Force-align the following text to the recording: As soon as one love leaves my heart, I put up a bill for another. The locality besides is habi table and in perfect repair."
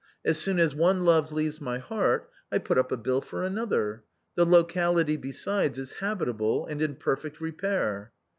As 0.25 0.39
soon 0.39 0.57
as 0.59 0.73
one 0.73 1.05
love 1.05 1.31
leaves 1.31 1.61
my 1.61 1.77
heart, 1.77 2.27
I 2.51 2.57
put 2.57 2.79
up 2.79 2.91
a 2.91 2.97
bill 2.97 3.21
for 3.21 3.43
another. 3.43 4.03
The 4.33 4.47
locality 4.47 5.15
besides 5.15 5.77
is 5.77 5.93
habi 5.99 6.25
table 6.25 6.65
and 6.65 6.81
in 6.81 6.95
perfect 6.95 7.39
repair." 7.39 8.11